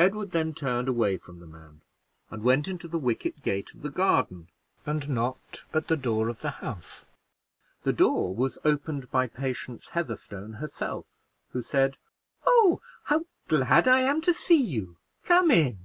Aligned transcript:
Edward 0.00 0.32
then 0.32 0.52
turned 0.52 0.88
away 0.88 1.16
from 1.16 1.38
the 1.38 1.46
man, 1.46 1.80
and 2.28 2.42
went 2.42 2.66
into 2.66 2.88
the 2.88 2.98
wicket 2.98 3.40
gate 3.40 3.72
of 3.72 3.82
the 3.82 3.88
garden, 3.88 4.48
and 4.84 5.08
knocked 5.08 5.62
at 5.72 5.86
the 5.86 5.96
door 5.96 6.28
of 6.28 6.40
the 6.40 6.50
House. 6.58 7.06
The 7.82 7.92
door 7.92 8.34
was 8.34 8.58
opened 8.64 9.12
by 9.12 9.28
Patience 9.28 9.90
Heatherstone 9.90 10.54
herself, 10.54 11.06
who 11.50 11.62
said, 11.62 11.98
"Oh, 12.44 12.80
how 13.04 13.26
glad 13.46 13.86
I 13.86 14.00
am 14.00 14.20
to 14.22 14.34
see 14.34 14.60
you! 14.60 14.96
Come 15.22 15.52
in." 15.52 15.78